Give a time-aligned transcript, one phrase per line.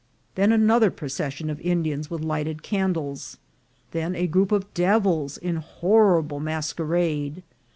[0.33, 3.37] Then another procession of Indians with lighted candles;
[3.91, 7.43] then a group of devils in horrible mas querade.